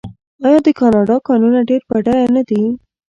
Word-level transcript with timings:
آیا 0.45 0.59
د 0.65 0.69
کاناډا 0.79 1.17
کانونه 1.27 1.59
ډیر 1.69 1.81
بډایه 1.89 2.27
نه 2.35 2.41
دي؟ 2.49 2.63